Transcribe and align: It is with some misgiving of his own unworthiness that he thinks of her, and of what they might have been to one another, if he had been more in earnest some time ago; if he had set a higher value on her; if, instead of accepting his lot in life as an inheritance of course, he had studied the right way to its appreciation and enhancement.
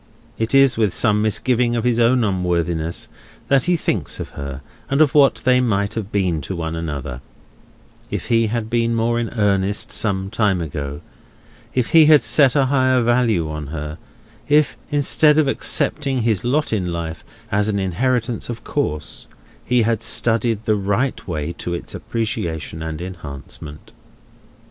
It 0.39 0.55
is 0.55 0.77
with 0.77 0.95
some 0.95 1.21
misgiving 1.21 1.75
of 1.75 1.83
his 1.83 1.99
own 1.99 2.23
unworthiness 2.23 3.07
that 3.49 3.65
he 3.65 3.77
thinks 3.77 4.19
of 4.19 4.29
her, 4.29 4.61
and 4.89 4.99
of 4.99 5.13
what 5.13 5.43
they 5.45 5.61
might 5.61 5.93
have 5.93 6.11
been 6.11 6.41
to 6.41 6.55
one 6.55 6.75
another, 6.75 7.21
if 8.09 8.25
he 8.29 8.47
had 8.47 8.67
been 8.67 8.95
more 8.95 9.19
in 9.19 9.29
earnest 9.37 9.91
some 9.91 10.31
time 10.31 10.59
ago; 10.59 11.01
if 11.75 11.89
he 11.91 12.07
had 12.07 12.23
set 12.23 12.55
a 12.55 12.65
higher 12.65 13.03
value 13.03 13.47
on 13.47 13.67
her; 13.67 13.99
if, 14.49 14.75
instead 14.89 15.37
of 15.37 15.47
accepting 15.47 16.23
his 16.23 16.43
lot 16.43 16.73
in 16.73 16.91
life 16.91 17.23
as 17.51 17.67
an 17.67 17.77
inheritance 17.77 18.49
of 18.49 18.63
course, 18.63 19.27
he 19.63 19.83
had 19.83 20.01
studied 20.01 20.65
the 20.65 20.75
right 20.75 21.27
way 21.27 21.53
to 21.53 21.75
its 21.75 21.93
appreciation 21.93 22.81
and 22.81 23.03
enhancement. 23.03 23.91